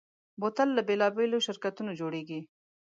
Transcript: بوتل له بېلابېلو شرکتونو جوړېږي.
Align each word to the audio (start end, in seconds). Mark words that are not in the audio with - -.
بوتل 0.39 0.69
له 0.77 0.81
بېلابېلو 0.87 1.43
شرکتونو 1.47 1.91
جوړېږي. 1.99 2.39